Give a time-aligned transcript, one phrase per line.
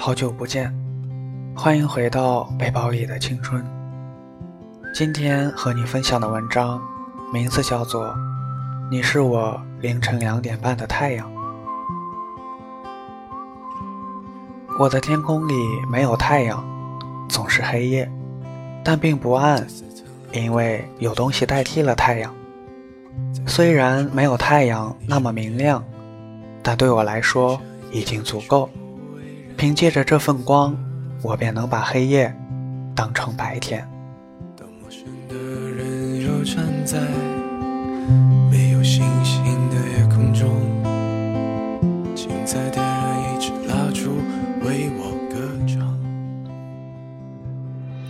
[0.00, 0.72] 好久不见，
[1.56, 3.66] 欢迎回到背包里的青春。
[4.94, 6.80] 今天和你分享的文章
[7.32, 8.06] 名字叫做
[8.92, 11.28] 《你是我凌晨两点半的太阳》。
[14.78, 15.54] 我的天空里
[15.90, 16.64] 没有太阳，
[17.28, 18.08] 总是黑夜，
[18.84, 19.66] 但并不暗，
[20.32, 22.32] 因为有东西代替了太阳。
[23.48, 25.84] 虽然没有太阳那么明亮，
[26.62, 28.70] 但对我来说已经足够。
[29.58, 30.72] 凭借着这份光，
[31.20, 32.32] 我便能把黑夜
[32.94, 33.84] 当成白天。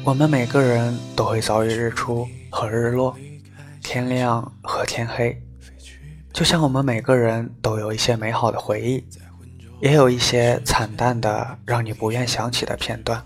[0.04, 3.16] 我们每个人都会遭遇日出和日落，
[3.82, 5.40] 天亮和天黑，
[6.30, 9.02] 就像我们每个人都有一些美好的回忆。
[9.80, 13.24] 也有一些惨淡的，让你不愿想起的片段。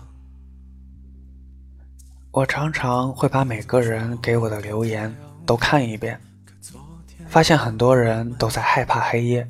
[2.31, 6.19] 我常常会把每个人给我的留言都看一遍，
[7.27, 9.47] 发现很多人都在害怕黑夜，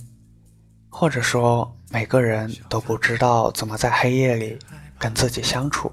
[0.89, 4.57] 或者说每个人都不知道怎么在黑夜里
[4.97, 5.91] 跟自己相处。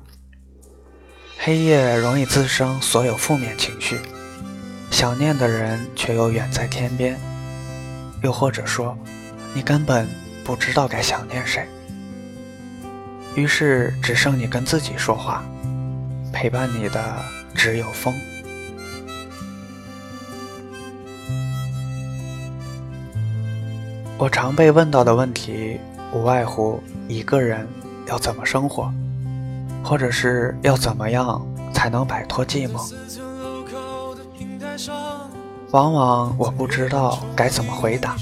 [1.39, 3.99] 黑夜容易滋生所有负面情绪，
[4.93, 7.19] 想念的人却又远在天边，
[8.23, 8.97] 又或者说，
[9.53, 10.09] 你根本。
[10.45, 11.67] 不知道该想念谁，
[13.37, 15.45] 于是只剩你跟自己说话，
[16.33, 17.17] 陪伴你的
[17.55, 18.15] 只有风。
[24.19, 25.79] 我常被问到的问题，
[26.13, 27.67] 无外乎一个人
[28.07, 28.93] 要怎么生活，
[29.83, 31.41] 或者是要怎么样
[31.73, 32.93] 才能摆脱寂寞。
[35.71, 38.17] 往往我不知道该怎么回答。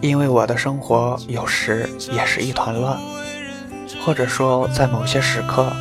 [0.00, 2.96] 因为我的生活有时也是一团乱，
[4.04, 5.72] 或者说在某些时刻，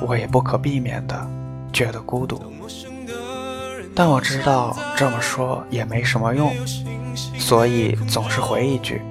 [0.00, 1.28] 我也不可避免的
[1.72, 2.40] 觉得孤独。
[3.94, 6.52] 但我知道这么说也没什么用，
[7.38, 9.02] 所以总是回一句：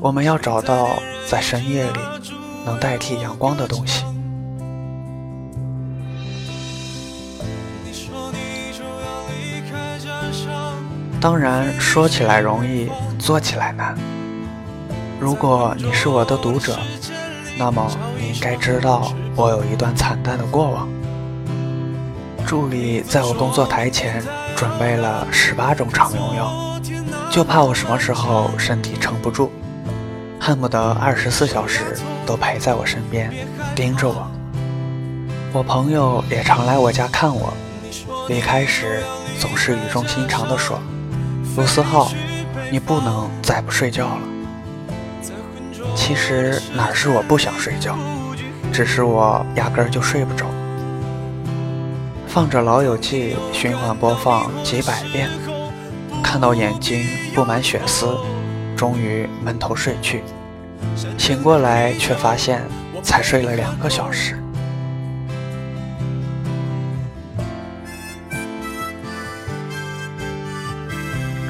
[0.00, 0.88] 我们要找到
[1.26, 1.98] 在深夜里
[2.64, 4.04] 能代替阳光的东西。
[11.20, 12.88] 当然，说起来容易，
[13.20, 13.94] 做起来难。
[15.20, 16.78] 如果你是我的读者，
[17.58, 17.86] 那么
[18.18, 20.88] 你应该知道我有一段惨淡的过往。
[22.46, 24.20] 助理在我工作台前
[24.56, 26.80] 准备了十八种常用药，
[27.30, 29.52] 就怕我什么时候身体撑不住，
[30.40, 33.30] 恨不得二十四小时都陪在我身边，
[33.76, 34.26] 盯着我。
[35.52, 37.52] 我朋友也常来我家看我，
[38.28, 39.02] 离开时
[39.38, 40.80] 总是语重心长地说。
[41.56, 42.10] 卢思浩，
[42.70, 44.20] 你不能再不睡觉了。
[45.96, 47.98] 其实哪是我不想睡觉，
[48.72, 50.46] 只是我压根儿就睡不着。
[52.28, 55.28] 放着《老友记》循环播放几百遍，
[56.22, 57.04] 看到眼睛
[57.34, 58.16] 布满血丝，
[58.76, 60.22] 终于闷头睡去。
[61.18, 62.62] 醒过来却发现
[63.02, 64.39] 才睡了两个小时。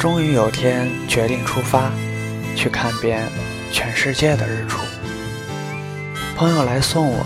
[0.00, 1.92] 终于有天决定出发，
[2.56, 3.28] 去看遍
[3.70, 4.80] 全世界的日出。
[6.34, 7.22] 朋友来送我，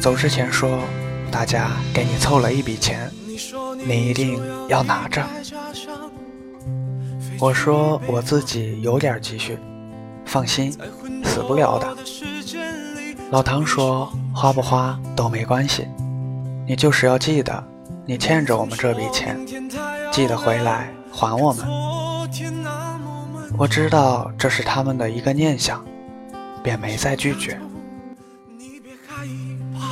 [0.00, 0.80] 走之前说
[1.30, 3.10] ：“大家给你凑了一笔钱，
[3.86, 5.22] 你一定要拿着。”
[7.38, 9.58] 我说：“我自己有点积蓄，
[10.24, 10.72] 放心，
[11.22, 11.86] 死不了的。”
[13.30, 15.86] 老唐说：“花不花都没关系，
[16.66, 17.62] 你就是要记得，
[18.06, 19.38] 你欠着我们这笔钱，
[20.10, 21.66] 记得回来还我们。”
[23.60, 25.84] 我知道这是他们的一个念想，
[26.62, 27.60] 便没再拒绝。
[28.56, 29.26] 你别害
[29.78, 29.84] 怕，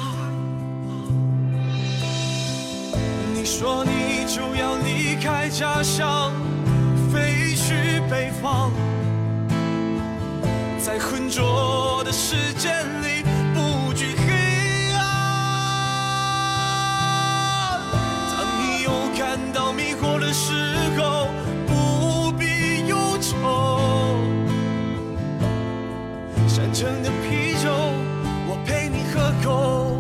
[3.35, 6.33] 你说你就要离开家乡，
[7.13, 8.71] 飞去北方，
[10.83, 13.23] 在浑浊的时间里
[13.53, 15.03] 不惧黑暗。
[18.33, 20.55] 当你又感到迷惑的时
[20.99, 21.29] 候。
[27.03, 27.71] 的啤酒，
[28.47, 29.97] 我陪你喝够。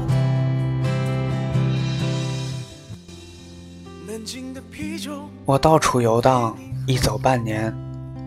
[5.45, 6.57] 我到处游荡，
[6.87, 7.75] 一走半年，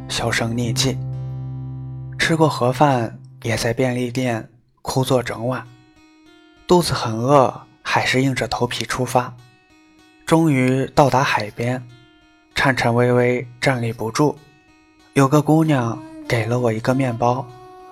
[0.09, 0.97] 销声匿迹。
[2.17, 4.49] 吃过盒饭，也在便利店
[4.81, 5.65] 枯坐整晚。
[6.65, 9.33] 肚子很饿，还是硬着头皮出发。
[10.25, 11.83] 终于到达海边，
[12.55, 14.35] 颤颤巍巍站立不住。
[15.13, 17.45] 有个姑娘给了我一个面包。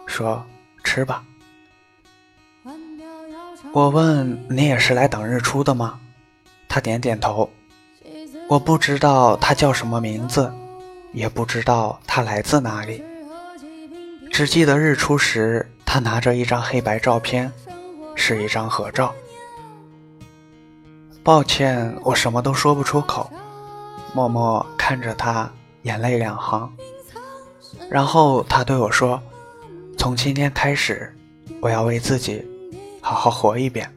[0.10, 0.44] 说
[0.84, 1.24] ：“吃吧。”
[3.72, 6.00] 我问你也是来等日出的吗？
[6.68, 7.50] 他点点头。
[8.48, 10.52] 我不知道他叫什么名字，
[11.14, 13.04] 也不知道他来自哪里，
[14.32, 17.52] 只记得日出时他拿着一张黑白照片，
[18.16, 19.14] 是一张合照。
[21.24, 23.32] 抱歉，我什么都说不出口，
[24.14, 25.52] 默默看着他，
[25.84, 26.74] 眼泪两行。
[27.88, 29.22] 然后他对我说
[30.00, 31.14] ：“从今天开始，
[31.62, 32.42] 我要为自己
[33.02, 33.94] 好好活一遍。”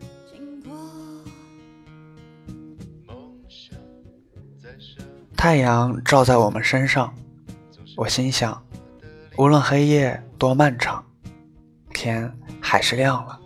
[5.37, 7.15] 太阳照在我们身上，
[7.97, 8.61] 我心想，
[9.37, 11.05] 无论黑夜多漫长，
[11.95, 13.39] 天还是亮了。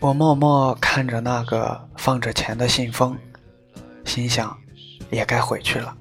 [0.00, 3.14] 我默默看着那个放着钱的信封，
[4.06, 4.56] 心想，
[5.10, 5.94] 也该回去了。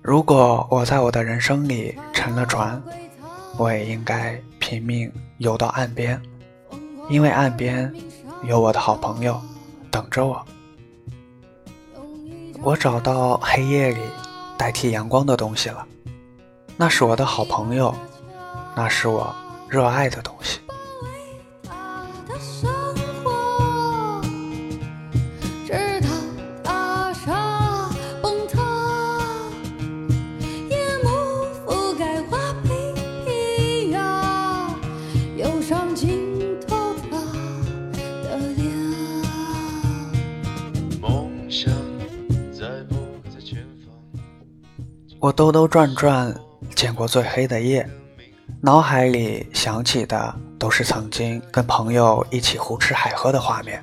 [0.00, 2.80] 如果我在我的人生里沉了船，
[3.60, 6.18] 我也应该拼命游到岸边，
[7.10, 7.94] 因为岸边
[8.42, 9.38] 有我的好朋友
[9.90, 10.42] 等着我。
[12.62, 14.00] 我找到黑夜里
[14.56, 15.86] 代替阳光的东西了，
[16.78, 17.94] 那是我的好朋友，
[18.74, 19.30] 那是我
[19.68, 20.58] 热爱的东西。
[45.30, 46.34] 我兜兜转转，
[46.74, 47.88] 见过最黑的夜，
[48.60, 53.80] 脑海里想起的都是曾经跟朋友一起胡吃海喝的画面。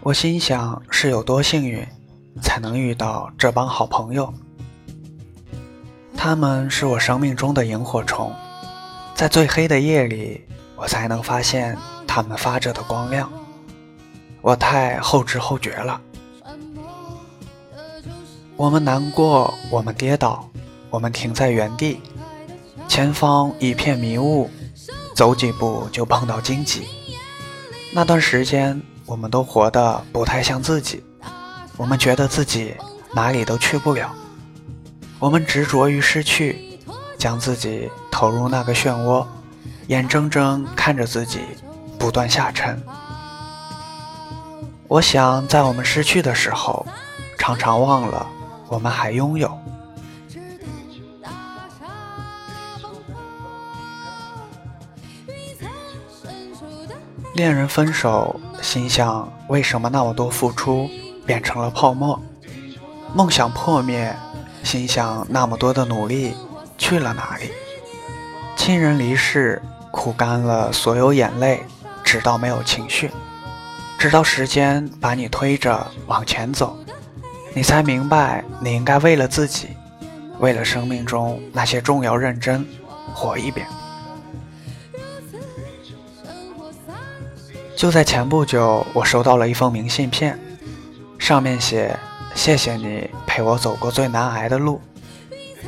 [0.00, 1.86] 我心想是有多幸运，
[2.42, 4.34] 才能遇到这帮好朋友。
[6.16, 8.32] 他们是我生命中的萤火虫，
[9.14, 10.44] 在最黑的夜里，
[10.74, 13.30] 我才能发现他们发着的光亮。
[14.40, 16.00] 我太后知后觉了。
[18.56, 20.48] 我们难过，我们跌倒，
[20.88, 22.00] 我们停在原地，
[22.86, 24.48] 前方一片迷雾，
[25.16, 26.86] 走几步就碰到荆棘。
[27.92, 31.02] 那段时间，我们都活得不太像自己，
[31.76, 32.76] 我们觉得自己
[33.12, 34.14] 哪里都去不了，
[35.18, 36.78] 我们执着于失去，
[37.18, 39.26] 将自己投入那个漩涡，
[39.88, 41.40] 眼睁睁看着自己
[41.98, 42.80] 不断下沉。
[44.86, 46.86] 我想，在我们失去的时候，
[47.36, 48.24] 常常忘了。
[48.68, 49.58] 我们还拥有。
[57.34, 60.88] 恋人分手，心想为什么那么多付出
[61.26, 62.20] 变成了泡沫？
[63.12, 64.14] 梦想破灭，
[64.62, 66.34] 心想那么多的努力
[66.78, 67.50] 去了哪里？
[68.56, 71.64] 亲人离世，哭干了所有眼泪，
[72.04, 73.10] 直到没有情绪，
[73.98, 76.78] 直到时间把你推着往前走。
[77.56, 79.68] 你才明白，你应该为了自己，
[80.40, 82.66] 为了生命中那些重要认真，
[83.14, 83.64] 活一遍。
[87.76, 90.36] 就在前不久，我收到了一封明信片，
[91.16, 91.96] 上面写
[92.34, 94.80] ：“谢谢你陪我走过最难挨的路。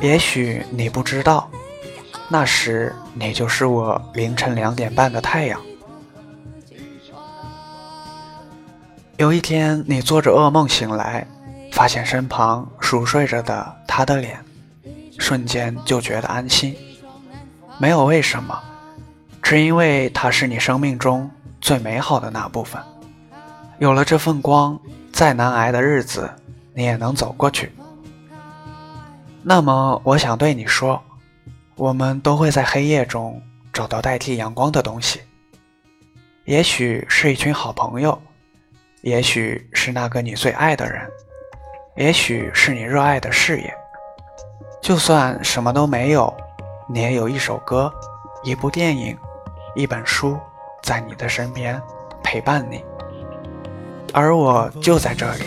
[0.01, 1.49] 也许你不知道，
[2.27, 5.61] 那时你就是我凌晨两点半的太阳。
[9.15, 11.25] 有一天，你做着噩梦醒来。”
[11.77, 14.43] 发现身旁熟睡着的他的脸，
[15.19, 16.75] 瞬间就觉得安心。
[17.77, 18.59] 没有为什么，
[19.43, 21.29] 只因为他是你生命中
[21.61, 22.81] 最美好的那部分。
[23.77, 24.79] 有了这份光，
[25.13, 26.27] 再难挨的日子
[26.73, 27.71] 你也能走过去。
[29.43, 30.99] 那么，我想对你说，
[31.75, 33.39] 我们都会在黑夜中
[33.71, 35.21] 找到代替阳光的东西。
[36.45, 38.19] 也许是一群好朋友，
[39.01, 41.07] 也许是那个你最爱的人。
[41.97, 43.73] 也许是你热爱的事业，
[44.79, 46.31] 就算什么都没有，
[46.87, 47.91] 你也有一首歌、
[48.43, 49.17] 一部电影、
[49.75, 50.37] 一本书
[50.83, 51.81] 在你的身边
[52.23, 52.83] 陪伴你，
[54.13, 55.45] 而我就在这里，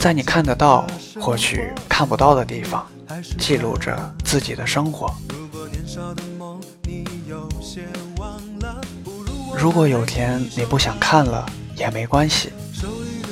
[0.00, 0.86] 在你看得到
[1.20, 2.86] 或许看不到的地方，
[3.38, 3.94] 记录着
[4.24, 5.14] 自己的生活。
[9.54, 11.44] 如果有天你不想看了
[11.76, 12.54] 也没关系，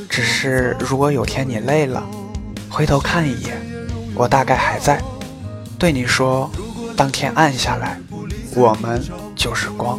[0.07, 2.07] 只是如果有天你累了。
[2.77, 3.59] 回头看一眼，
[4.15, 5.03] 我大概还在，
[5.79, 6.51] 对你说：
[6.95, 7.99] 当天暗下来，
[8.55, 9.03] 我们
[9.35, 9.99] 就是光。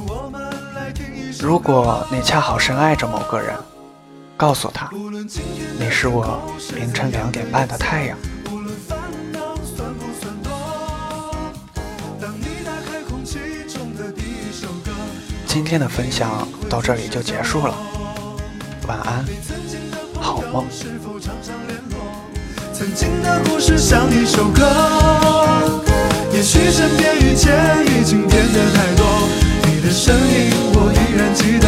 [1.39, 3.55] 如果你恰好深爱着某个人，
[4.37, 4.91] 告诉他，
[5.79, 6.39] 你是我
[6.75, 8.17] 凌晨两点半的太阳。
[15.47, 17.73] 今天的分享到这里就结束了。
[18.87, 19.25] 晚安，
[20.21, 20.63] 好梦。
[22.77, 24.61] 曾经的故事像一首歌，
[26.31, 27.51] 也许身边遇见
[27.87, 29.03] 已经变得太多，
[29.63, 31.67] 你的声音我依然记得。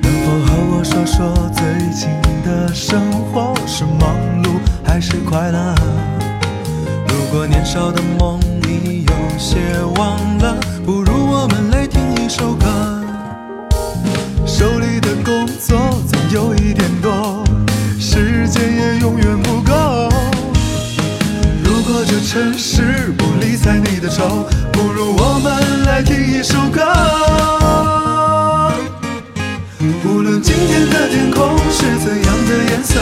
[0.00, 2.08] 能否和我说说最近
[2.42, 3.52] 的生活？
[3.66, 4.06] 什么
[4.92, 5.74] 还是快乐。
[7.08, 9.58] 如果年少的梦你有些
[9.96, 12.66] 忘了，不如我们来听一首歌。
[14.46, 17.42] 手里的工作总有一点多，
[17.98, 20.10] 时间也永远不够。
[21.64, 26.82] 如果这城市不理睬你的愁，不如我们来听一首歌。
[30.04, 33.00] 无论今天的天空是怎样的颜色。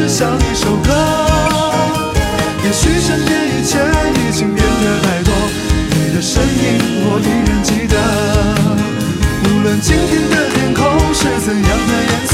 [0.00, 0.90] 是像一首歌。
[2.64, 3.78] 也许身边一切
[4.14, 5.30] 已经变得太多，
[5.90, 7.94] 你的身影我依然记得。
[9.44, 12.32] 无论今天的天空是怎样的颜色，